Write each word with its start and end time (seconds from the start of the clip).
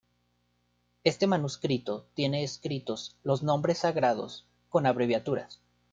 Este 1.03 1.27
manuscrito 1.27 2.07
tiene 2.15 2.41
escritos 2.41 3.19
los 3.21 3.43
nombres 3.43 3.77
sagrados 3.77 4.47
con 4.71 4.87
abreviaturas. 4.87 5.61